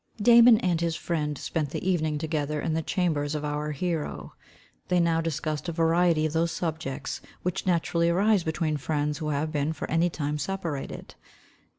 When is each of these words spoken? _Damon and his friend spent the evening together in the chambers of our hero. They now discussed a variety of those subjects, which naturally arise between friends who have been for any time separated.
_Damon 0.23 0.57
and 0.61 0.81
his 0.81 0.95
friend 0.95 1.37
spent 1.37 1.69
the 1.69 1.87
evening 1.87 2.17
together 2.17 2.59
in 2.59 2.73
the 2.73 2.81
chambers 2.81 3.35
of 3.35 3.45
our 3.45 3.69
hero. 3.69 4.33
They 4.87 4.99
now 4.99 5.21
discussed 5.21 5.69
a 5.69 5.71
variety 5.71 6.25
of 6.25 6.33
those 6.33 6.51
subjects, 6.51 7.21
which 7.43 7.67
naturally 7.67 8.09
arise 8.09 8.43
between 8.43 8.77
friends 8.77 9.19
who 9.19 9.29
have 9.29 9.51
been 9.51 9.73
for 9.73 9.87
any 9.91 10.09
time 10.09 10.39
separated. 10.39 11.13